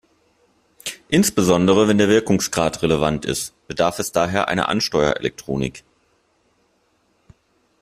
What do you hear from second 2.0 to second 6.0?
Wirkungsgrad relevant ist, bedarf es daher einer Ansteuerungselektronik.